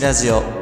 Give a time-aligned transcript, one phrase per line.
[0.00, 0.42] ラジオ「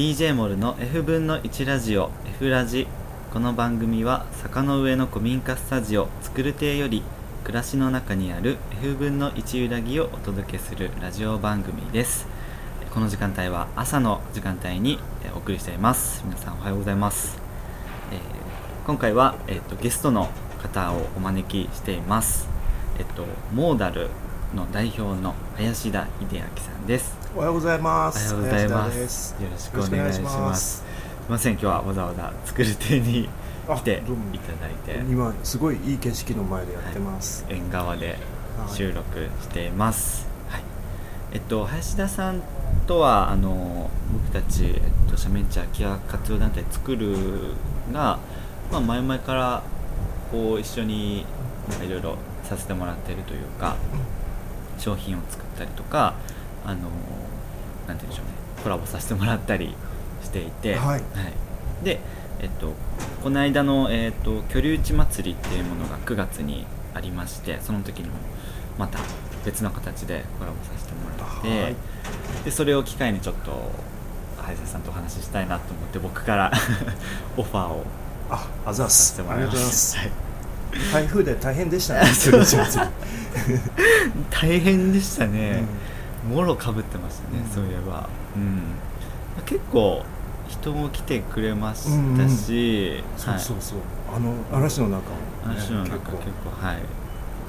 [0.00, 2.86] DJ モルの F 分の1ラジオ F ラジ」
[3.34, 7.02] この番組は坂の上の古民家スタジオ作る亭より
[7.44, 12.26] 暮らしの中にある F 分の1揺らぎをお届けするラジオ番組です。
[12.94, 14.98] この時間帯は朝の時間帯に
[15.34, 16.22] お送りしています。
[16.24, 17.38] 皆さんおはようございます、
[18.10, 18.20] えー
[18.86, 20.30] 今回は、えー、とゲストの
[20.62, 22.48] 方をお招きしています。
[22.98, 24.08] えっとモーダル
[24.54, 27.19] の代表の林田秀明さんです。
[27.32, 28.32] おはようございまおはす。
[28.34, 29.36] ようございます。
[29.36, 29.40] す。
[29.40, 30.60] よろしくお願いします。
[30.60, 30.76] す。
[30.78, 30.84] す
[31.28, 33.28] いません今日はわざわざ作る亭に
[33.68, 34.02] あ来て
[34.32, 34.98] いただいて。
[35.08, 37.46] 今すごいいい景色の前でやってます。
[37.48, 38.16] 縁側で
[38.58, 38.74] はい。
[38.74, 39.04] 収録
[39.42, 40.62] しています、はい。
[41.32, 42.42] えっと林田さん
[42.88, 44.72] とはあの僕たち、えっ
[45.08, 47.14] と、斜面地空き家活動団体作る
[47.92, 48.18] が、
[48.72, 49.62] まあ、前々から
[50.32, 51.24] こう一緒にい
[51.88, 53.76] ろいろさせてもらってるというか
[54.78, 56.14] 商品を作ったりとか
[56.64, 56.90] あの
[57.88, 58.32] なんて言うんでしょうね。
[58.62, 59.74] コラボさせてもらったり
[60.22, 61.02] していて、はい。
[61.84, 62.00] で、
[62.40, 62.72] えっと、
[63.22, 68.14] この間の、えっと、居留地祭りっていうものが9月にありましてその時にも
[68.78, 68.98] また
[69.44, 71.76] 別の形でコラボさせてもらって、はい。
[72.44, 73.70] でそれを機会にちょっと
[74.42, 76.52] 林田さんとお話ししたいなと思って僕から
[77.36, 77.84] オファーを
[78.30, 79.16] あ、あざっさせす。
[79.16, 79.96] てもらいまありがとうございます。
[79.96, 80.10] はい。
[80.92, 82.02] 台風で大変でしたね。
[84.30, 85.66] 大変でしたね、うん
[86.28, 87.50] もろかぶってましたね、うん。
[87.50, 88.62] そういえば、うん、
[89.46, 90.04] 結構
[90.48, 91.84] 人も来てくれまし
[92.16, 93.42] たし、そうはい。
[93.42, 93.78] そうそう。
[94.14, 95.16] あの嵐の中も
[95.52, 96.78] ね話の中結結構構はい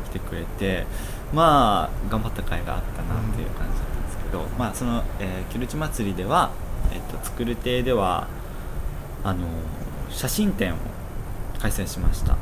[0.05, 0.85] 来てくれて
[1.33, 6.51] まあ頑張った甲斐があったなっていう感じだったんですけど、まあその、えー、キルチ祭りでは、
[6.93, 8.27] えっと作る亭では
[9.23, 9.47] あの
[10.09, 10.77] 写真展を
[11.59, 12.37] 開催しました。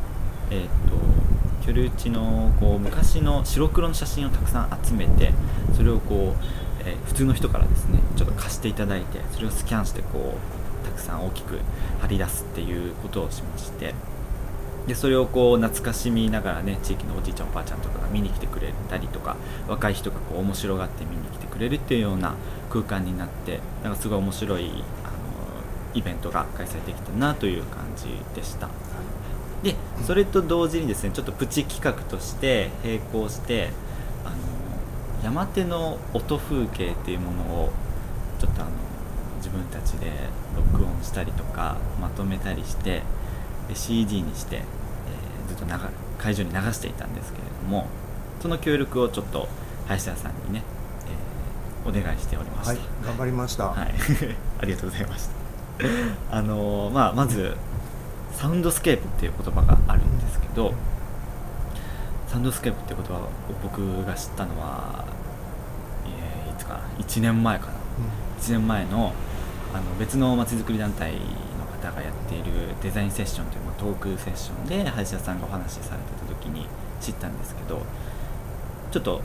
[0.52, 5.34] えっ、と居留地のこう昔の白黒の写真をたくさん集めて
[5.80, 6.44] それをこう、
[6.86, 10.36] えー普通の人からですねちょっと貸していただいてそれをスキャンしてこ
[10.84, 11.60] うたくさん大きく
[12.00, 13.94] 貼り出すっていうことをしまして
[14.88, 19.38] でそれをこう懐かしみながらね地域のおじいちゃんおばあちゃんとかが見に来てくれたりとか
[19.68, 22.36] 若い人がこう面白がって見に来てくれるっていうような
[22.70, 24.70] 空間になってなんかすごい面白い
[25.04, 25.14] あの
[25.94, 28.06] イベントが開催できたなという感じ
[28.36, 28.70] でした。
[29.64, 29.76] で
[30.08, 33.72] それと同時にですねちょっとプチ企画として並行して
[35.24, 37.72] 山手の音風景っていうものを
[38.40, 38.72] ちょっとあの
[39.38, 40.12] 自分たちで
[40.56, 43.04] 録音したりとかまとめたりして
[43.68, 44.64] で CD にして、えー
[45.50, 45.72] ずっと流
[46.20, 47.88] 会場に流していたんですけれども
[48.40, 49.48] その協力をちょっと
[49.88, 50.64] 林田さんにね、
[51.08, 53.70] えーお願いしておりました、はい、頑張りました。
[53.70, 53.94] はい、
[54.62, 55.40] ありがとうございました。
[56.38, 57.56] あのーまあ、まず、
[58.34, 60.74] サウンドスケープっていう言葉があるんですけど、
[62.28, 63.22] サウンドスケープってことは
[63.64, 65.06] 僕が知ったのは、
[67.00, 67.74] 1年前かな。
[68.40, 69.14] 1年前の
[69.74, 72.46] あの別のまちづくり団体の方がやっている
[72.82, 76.66] デザインセッションというまあトークセッションで林田さんがお話しされてた時に
[77.00, 77.82] 知ったんですけど
[78.92, 79.22] ちょっと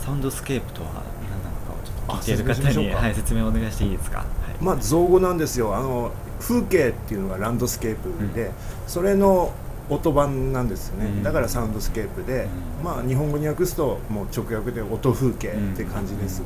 [0.00, 4.26] サウンドスケープとは何なのかをちょっと聞いている方にはい、説明をお願いしていいですか、はい。
[4.62, 5.76] まあ造語なんですよ。
[5.76, 8.52] あの風景っていうのがランドスケープで、う
[8.86, 9.52] それの
[9.90, 11.22] 音版なんですよね、うん。
[11.22, 12.48] だからサウンドスケープで、
[12.78, 12.84] うん。
[12.84, 16.42] まあ日本語に訳すともう直訳で音風景って感じです、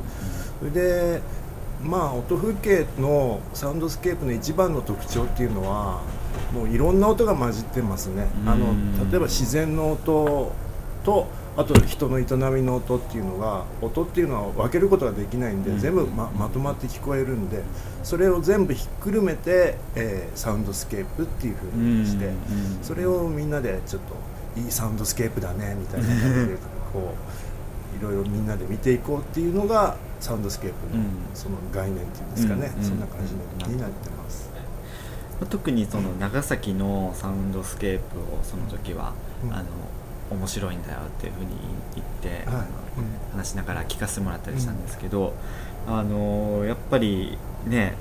[0.59, 1.21] それで
[1.83, 6.01] まあ音風景のサウンドスケープの一番の特徴っていうのは
[6.53, 8.49] もういろんな音が混じってますね、うん。
[8.49, 8.67] あの
[9.11, 10.53] 例えば自然の音
[11.03, 15.79] とあと人の営みの音っていうのが音っていうのは分けることができないんで、うん。
[15.79, 17.61] 全部ままとまって聞こえるんで
[18.03, 22.33] それを全部ひっくるめて、えーサウンドスケープっていうふうにして、うん。
[22.81, 24.01] それをみんなでちょっ
[24.55, 26.57] といいサウンドスケープだねみたいな感じで
[26.93, 27.13] こ
[27.93, 31.09] ういろいろみんなで見ていこうっていうのがサウンドスケープのうん。
[31.33, 34.49] その概念っていうんですかね、うんそんな感じになってます。
[35.49, 39.13] 特にその長崎のサウンドスケープをその時は、
[39.43, 39.53] うん。
[39.53, 39.65] あの
[40.31, 41.47] 面白いんだよっていうふうに
[41.93, 42.65] 言って、はい。
[43.33, 45.33] 話しながら聞かせてもらったりしたんですけど、
[45.87, 47.37] あのやっぱり
[47.67, 47.93] ね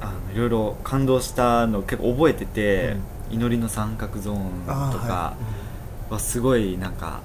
[0.00, 2.96] あのいろいろ感動したの結構覚えてて、
[3.30, 5.36] 祈りの三角ゾーンとか
[6.10, 7.20] はすごいなんか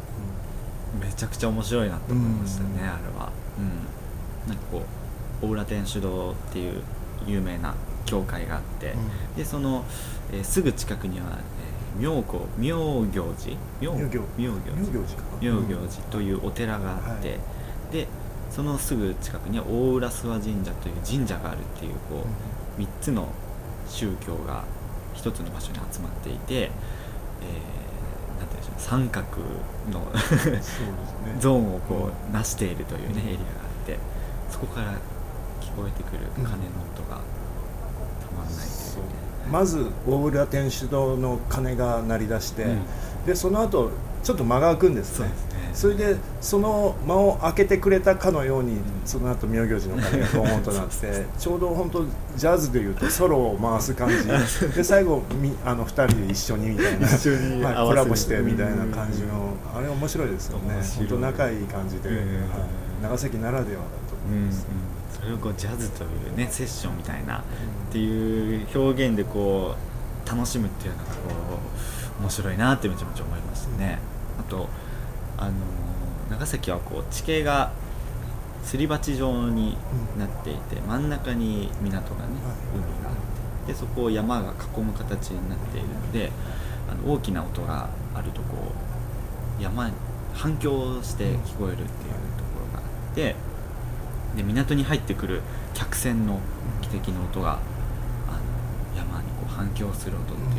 [1.02, 2.80] めちゃくちゃ面白いなと思いましたね、うん。
[2.80, 3.72] あれは、うん、
[4.48, 4.82] なんかこ
[5.42, 6.82] う大浦天主堂っていう
[7.26, 7.74] 有名な
[8.06, 9.36] 教会があって、うん。
[9.38, 9.84] でその、
[10.32, 13.56] えーすぐ近くには、えー妙高妙行寺？
[13.80, 13.94] 妙？
[13.94, 14.22] 妙行。
[14.38, 14.60] 妙行
[15.40, 15.54] 寺。
[15.54, 17.40] 妙行寺というお寺があって、はい
[17.92, 18.08] で
[18.52, 22.24] そのすぐ近くには大浦諏訪神社という神社があるっていうこ
[22.78, 23.28] う、3つの
[23.90, 24.64] 宗教が
[25.16, 26.70] 1つの場所に集まっていて、えー
[28.40, 29.26] なんていうんでしょう三角
[29.92, 30.62] のね。
[31.40, 33.38] ゾーンをこううん成しているというね、うんエリアがあ
[33.84, 33.98] って
[34.50, 34.94] そこから
[35.62, 36.54] 聞こえてくる鐘の
[36.94, 42.82] 音がたまんないというね、まず大浦天主堂の鐘が鳴り出して、うん。
[43.26, 43.92] でその後
[44.24, 45.30] ちょっと間が空くんですね。
[45.74, 48.82] それでその間を空けてくれたかのように、ん。
[49.06, 52.06] その後妙行寺の鐘がボーンとなってちょうど本当
[52.38, 54.16] ジャズでいうとソロを回す感じ。
[54.74, 60.82] で最後みあの2人で一緒にみたいなはいコラボしてみたいな感じのあれ面白いですよね。
[60.98, 62.10] 本当仲いい感じで、
[63.04, 64.52] 長崎ならではだとうん
[65.16, 67.44] それをこうジャズというねセッションみたいなっ
[67.92, 71.12] ていう表現でこう楽しむっていうのがこ
[72.20, 74.00] う面白いなってめちゃめちゃ思いましたね、
[74.40, 74.68] あと
[75.38, 75.54] あの
[76.30, 77.72] 長崎はこう地形が
[78.64, 79.78] すり鉢状に
[80.18, 82.34] なっていて、真ん中に港がね、
[82.74, 83.16] 海があっ
[83.68, 86.32] てでそこを山が囲む形になっているので
[86.90, 88.72] あの大きな音があるとこ
[89.60, 89.94] う山に
[90.34, 92.82] 反響して聞こえるっていうところがあ
[93.12, 93.36] って
[94.36, 95.42] で港に入ってくる
[95.74, 96.40] 客船の
[96.82, 97.60] 汽笛の音が
[98.28, 98.32] あ
[98.96, 100.52] の山にこう反響する音っていうのが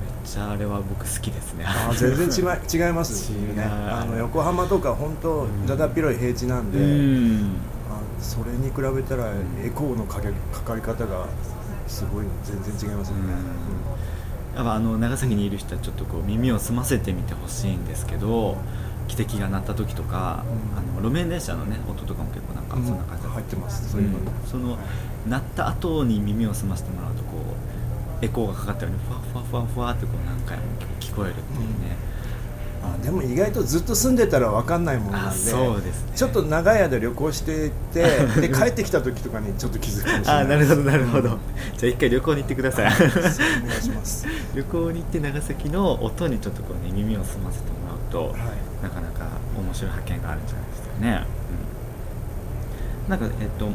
[0.00, 1.64] めっちゃあれは僕好きですね。
[1.66, 3.62] あー全然違い違いますね。
[3.62, 5.66] あの横浜とか本当うん。
[5.66, 7.56] だだっ広い平地なんで、うん。
[7.90, 9.32] あそれに比べたら
[9.64, 11.26] エコーのかけかかり方が
[11.86, 13.32] すごい全然違いますよね、
[14.56, 18.56] やっぱあの長崎にいる人はちょっとこう耳を澄ませてみてほしいんですけど
[19.08, 20.98] 汽笛が鳴った時とか、うん。
[20.98, 22.84] あの路面電車のね音とかも結構なんかうん。
[22.86, 24.22] そんな感じで、入ってますそういうの、ん。
[24.50, 24.78] その
[25.28, 27.36] 鳴った後に耳を澄ませてもらうとこ
[28.20, 30.62] うエコーがかかったようにふわふわふわふわってこう何回も
[31.00, 31.96] 聞こえるっていうね、
[32.82, 36.12] あでも意外とずっと住んでたら分かんないもんなんあでそうですね。
[36.16, 38.02] ちょっと長い間旅行していって
[38.40, 40.44] で帰ってきた時とかにちょっと気づくかもしれない。
[40.44, 41.38] あなるほどなるほど、うん
[41.76, 42.86] じゃあ一回旅行に行ってください。
[42.86, 44.26] お願いします。
[44.54, 48.36] 旅行に行って長崎の音にちょっとこうね耳を澄ませてもらうと、はい。
[48.82, 49.26] なかなか
[49.56, 51.26] 面白い発見があるんじゃないですかね、
[53.06, 53.10] うん。
[53.10, 53.68] なんかえっと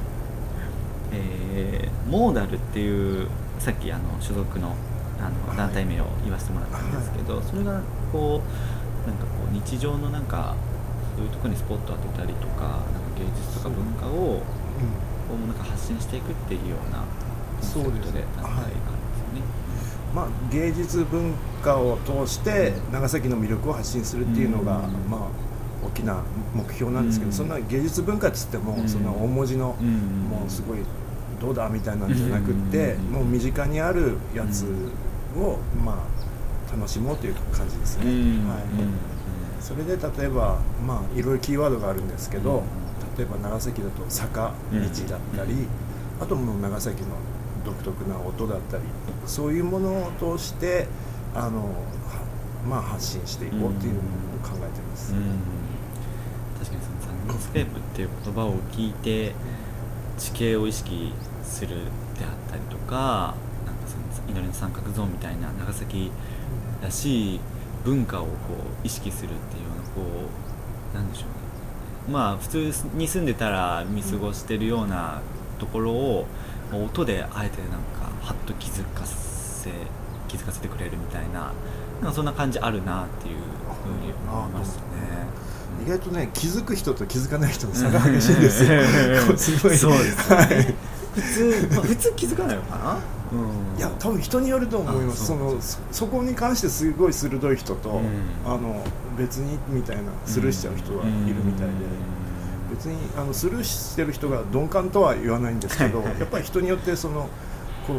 [1.12, 3.28] えーモーダルっていう
[3.60, 4.76] さっきあの所属の
[5.20, 5.58] あのはい。
[5.58, 8.42] 団体名を言わせてもらったんですけど、それがこ
[9.06, 10.56] うなんかこう日常のなんか
[11.16, 14.42] そういうところにスポット当てたりとかなんか芸術とか文化を
[15.28, 17.04] こうなんか発信していくっていうような
[17.60, 18.97] コンセプトで団体が。
[20.18, 21.32] まあ、芸術文
[21.64, 25.12] 化を通して長崎の魅力を発信するっていうのが、うん。
[25.12, 26.24] まあ、大きな
[26.56, 27.36] 目標なんですけど、うん。
[27.36, 28.90] そんな芸術文化っつっても、うん。
[28.90, 29.88] そんな大文字の、うん。
[30.28, 30.80] もうすごい
[31.40, 33.04] どうだみたいなんじゃなくって、うん。
[33.14, 34.66] もう身近にあるやつ
[35.38, 36.04] を、ま
[36.72, 38.06] あ、楽しもうという感じですね。
[38.06, 38.50] うん。
[38.50, 38.64] はい。
[38.64, 38.94] うん。
[39.62, 43.18] それで例えば、まあ、いろいろキーワードがあるんですけど、うん。
[43.18, 45.68] 例えば長崎だと坂道だったり、
[46.20, 47.10] あともう長崎の
[47.68, 48.84] 独特な音だったり
[49.26, 50.88] そういうものを通して
[51.36, 51.70] あの
[52.68, 54.04] まあ、発信していこうっていうのを
[54.44, 55.22] 考えてます、うん。
[56.60, 59.34] 確かにそのサンドスケープっていう言葉を聞いて
[60.18, 61.76] 地形を意識する
[62.18, 66.12] であったりとかなんかその祈りの三角ゾーンみたいな長崎
[66.82, 67.40] らしい
[67.86, 68.32] 文化をこ
[68.84, 70.02] う意識するっていうようなこ
[70.94, 72.14] うなんでしょうね。
[72.14, 75.22] まあ普通に住んでたら見過ごしてるような
[75.60, 76.26] ところを、
[76.72, 79.72] まあ音であえてなんかハッと気づかせ
[80.28, 81.52] 気づかせてくれるみたいな
[82.02, 84.88] なんかそんな感じあるなっていうふうに思いましたね。
[85.86, 89.38] 意外とね気づく人と気づかない人の差が激しいんですよ。
[89.38, 89.78] すごい。
[89.78, 90.36] そうですね。
[90.36, 90.76] はい。
[91.16, 93.00] 普通、まあ、普通気づかないのかな、
[93.32, 95.24] うん、いや多分人によると思います。
[95.24, 98.06] あそのそそこに関してすごい鋭い人と、うん。
[98.46, 98.84] あの
[99.18, 101.12] 別にみたいなスルーしちゃう人はいる
[101.44, 101.74] みたいで、
[102.70, 107.30] 別にあのスルーしてる人が鈍感とは言わないんですけどやっぱり人によってその
[107.86, 107.94] こ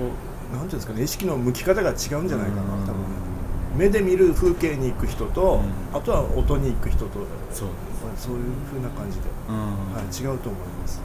[0.53, 3.29] うなんていうんですかね意識の向き方が違うんじゃないかな多分。
[3.77, 5.97] 目で見る風景に行く人と、うん。
[5.97, 7.21] あとは音に行く人と
[7.53, 7.69] そう
[8.17, 9.95] そういう風な感じで、うん。
[9.95, 11.01] はい、違うと思います。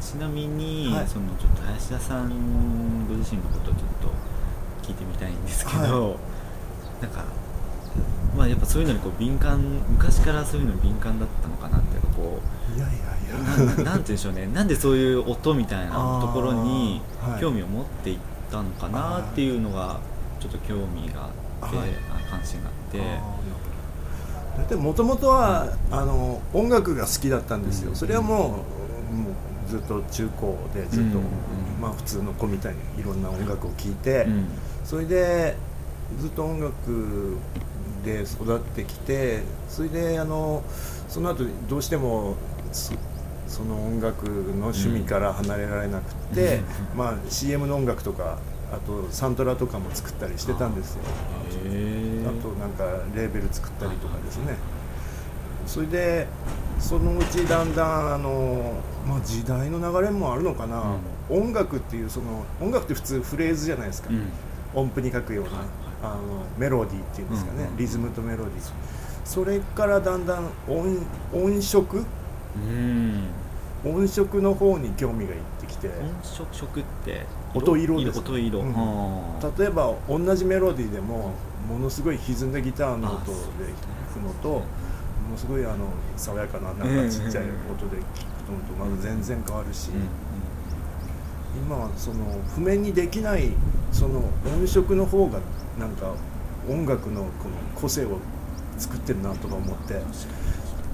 [0.00, 1.08] ちなみに、はい。
[1.08, 3.84] そのちょっと林田さんご自身のことをちょっ
[4.82, 6.16] と聞いてみたいんですけど、は
[7.00, 7.24] なんか
[8.36, 9.60] まあやっぱそういうのにこう敏感
[9.90, 12.40] 昔からそういうのに敏感だったのかなっていうかこ
[12.74, 13.74] いやいやいや。
[13.80, 14.46] うな なんて言うんでしょうね。
[14.46, 17.02] なんでそういう音みたいなところに
[17.40, 18.18] 興味を持っていっ
[18.50, 20.00] たのかなっていうのが
[20.40, 21.28] ちょっと興味が
[21.60, 21.88] あって、はい。
[22.10, 23.00] あ関心があって。
[24.56, 27.96] 大体もともとはあの音楽が好きだったんですよ、うん。
[27.96, 28.64] それはも
[29.10, 29.30] うも
[29.66, 31.24] うずっと中高でずっと、うん。
[31.80, 34.46] まあ、普通の子みたいにいろんな音楽を聴いて、うん。
[34.84, 35.56] それで
[36.20, 37.36] ずっと音楽
[38.04, 40.62] で育ってきてそれであの
[41.08, 42.36] その後どうしても
[42.72, 42.92] そ
[43.46, 46.60] その音楽の趣味から離れられなくて、
[46.96, 48.38] まあ、CM の音楽とか
[48.72, 51.00] あとサントラとかも作ったりしてたんですよ。
[52.24, 54.56] あとなんかレーベル作ったりとかですね。
[55.66, 56.26] それで
[56.78, 58.72] そのうちだんだんあの、
[59.06, 60.82] まあ、時代の流れもあるのかな、
[61.28, 64.32] 音楽っていうその音楽って普通フレーズじゃないですか、うん。
[64.74, 68.72] 音符に書くような、はいあのメロディーっていうんですかね、うんリズムとメロディー。
[69.24, 72.04] それからだんだん音音色？
[72.56, 73.28] うん。
[73.84, 75.88] 音色の方に興味がいってきて。
[75.88, 77.26] 音色色って。
[77.54, 79.54] 音色です音色、うん。
[79.58, 81.32] 例えば同じメロディーでも
[81.68, 83.42] ものすごい歪んだギターの音で弾
[84.14, 84.64] くのとも
[85.30, 89.90] のすごいあの爽やかななんかちっちゃい音で聴くのとまだ全然変わるし、
[91.56, 93.52] 今はその譜面にできない
[93.92, 95.38] その音色の方が
[95.78, 96.14] なんか
[96.68, 98.18] 音楽のこの個性を
[98.78, 100.00] 作ってるなとか思って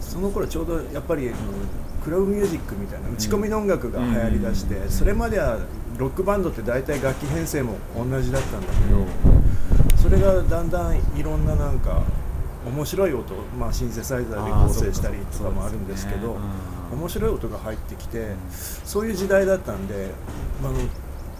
[0.00, 1.30] その頃ちょうどやっぱり
[2.02, 4.90] クラブミュージックみたいな打ち込みの音楽が流行りだして、うん。
[4.90, 5.58] それまでは
[5.98, 9.04] ロックバンドって大体楽器編成も同じだったんだけど、
[10.00, 12.02] それがだんだんいろんななんか
[12.66, 16.36] 面白い音、まあ、シンセサイザーで構成したりとかもあるんですけど
[16.92, 18.32] 面白い音が入ってきて
[18.84, 20.10] そういう時代だったんで、
[20.62, 20.80] まあ、あの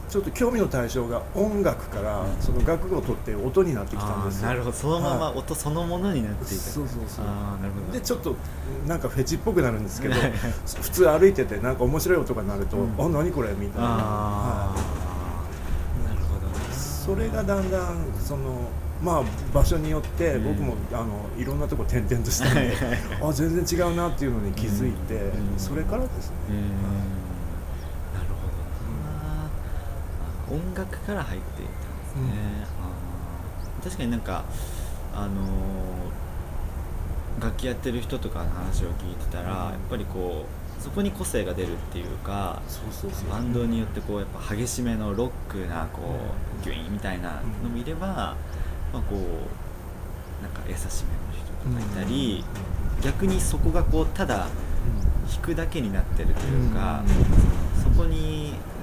[0.09, 4.47] ちょっと興味の対象が音楽からその楽譜を取って音になってきたんですよ。
[4.49, 4.73] なるほど。
[4.73, 5.39] そのままはい。
[5.39, 6.53] 音そのものになっていた。
[6.55, 7.25] そうそうそう。
[7.27, 7.93] あーなるほど。
[7.93, 8.35] でちょっと
[8.87, 10.23] なんかフェチっぽくなるんですけどはい。
[10.23, 10.31] はい
[10.81, 12.95] 普通歩いててなんか面白い音が鳴ると「うん。
[12.99, 13.93] あ何これ?」みたいな、あ
[14.73, 16.47] はーなるほど。
[16.49, 18.71] ねい、それがだんだんその
[19.03, 19.23] まあ
[19.55, 20.45] 場所によってうん。
[20.45, 22.73] 僕も、あのいろんなとこ転々としたんで
[23.23, 25.19] あ全然違うなっていうのに気づいて、う
[25.57, 25.59] ん。
[25.59, 28.59] それからですね、うんなるほど
[29.05, 29.49] な、あ
[30.51, 33.85] 音楽から入っていったんですね、あー。
[33.85, 34.45] 確かになんか
[35.15, 35.29] あのー
[37.41, 40.45] 楽器やってる人とかの話を聞いてたら、やっぱりこ
[40.79, 42.61] うそこに個性が出るっていうか
[43.31, 46.01] バンドによってこうやっぱ激しめのロックなこ
[46.61, 48.37] うギュイーンみたいなのもいれば、ま
[48.95, 52.45] あ、こうなんか優しめの人とかいたり、
[53.03, 54.49] 逆にそこがこうただ
[55.31, 57.05] 弾くだけになってるというか、
[57.81, 58.78] そこにこ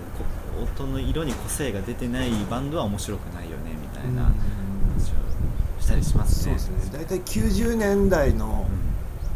[0.61, 4.33] 音の色に個性が出てないバンドは面白くないよねみたいな話
[5.11, 6.57] をしたりしますね。
[6.57, 6.99] そうですね。
[6.99, 8.67] 大体90年代の、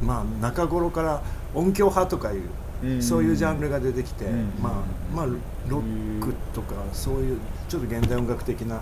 [0.02, 1.22] まあ、中頃から
[1.54, 2.44] 音響派とかいう、
[2.84, 3.02] うん。
[3.04, 4.54] そういうジャンルが出てきて、うん。
[4.62, 4.74] まあ
[5.16, 5.26] まあ、
[5.68, 8.82] ロックとかそういうちょっと現代音楽的な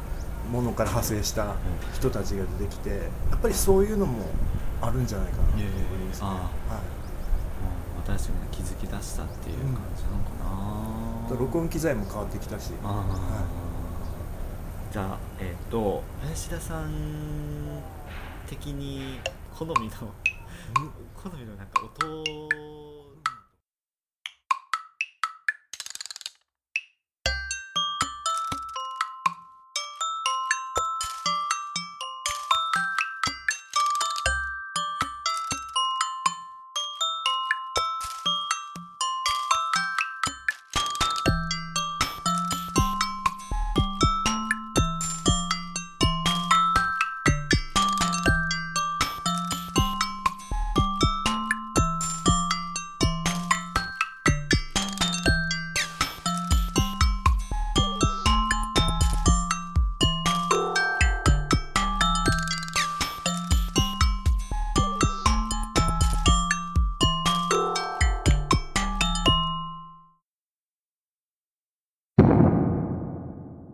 [0.52, 1.56] ものから派生した
[1.94, 2.96] 人たちが出てきてや
[3.36, 4.26] っぱりそういうのも
[4.82, 6.28] あるんじゃないかなと思いますね。
[6.28, 6.40] あはい。
[6.40, 6.48] も
[7.98, 9.68] う私たちが気づき出したっていう感
[9.98, 10.87] じなのかな、
[11.36, 13.04] 録音機材も変わってきたし、は
[14.92, 17.82] じゃあえっ、と林田さん
[18.48, 19.20] 的に
[19.54, 19.76] 好みの
[21.16, 22.67] 好みのなんか音